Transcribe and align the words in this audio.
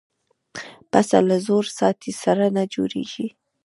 پسه 0.91 1.19
له 1.29 1.37
زور 1.45 1.65
زیاتي 1.77 2.11
سره 2.23 2.45
نه 2.55 2.63
جوړېږي. 2.73 3.27